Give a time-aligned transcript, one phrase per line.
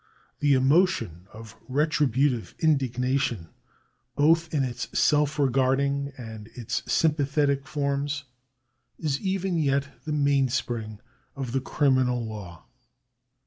[0.39, 3.49] The emotion of retributive indignation,
[4.15, 8.23] both in its self regarding and its sympathetic forms,
[8.97, 11.01] is even yet the mainspring
[11.35, 12.65] of the criminal law.